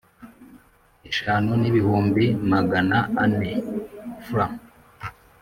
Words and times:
Eshanu 1.09 1.51
n 1.61 1.63
ibihumbi 1.69 2.25
magana 2.51 2.97
ane 3.23 3.51
frw 4.25 4.49